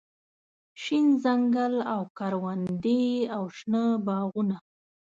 [0.81, 3.03] شين ځنګل او کروندې
[3.35, 4.57] او شنه باغونه